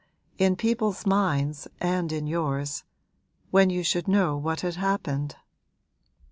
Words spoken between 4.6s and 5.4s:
had happened.'